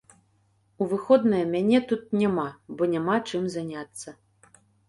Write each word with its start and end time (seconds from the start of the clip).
У 0.81 0.87
выходныя 0.93 1.43
мяне 1.51 1.81
тут 1.93 2.01
няма, 2.21 2.47
бо 2.81 2.89
няма 2.97 3.21
чым 3.29 3.43
заняцца. 3.59 4.19